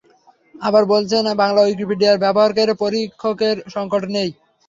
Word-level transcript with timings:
আবার 0.61 0.83
বলছেন, 0.85 1.23
বাংলা 1.41 1.61
উইকিপিডিয়ায় 1.63 2.21
ব্যবহারকারী 2.23 2.73
পরীক্ষকের 2.83 3.55
সংকট 3.73 4.03
নেই। 4.15 4.29